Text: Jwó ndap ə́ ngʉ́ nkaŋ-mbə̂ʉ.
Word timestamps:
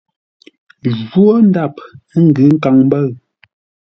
Jwó 0.99 1.25
ndap 1.47 1.75
ə́ 2.15 2.19
ngʉ́ 2.27 2.45
nkaŋ-mbə̂ʉ. 2.55 3.09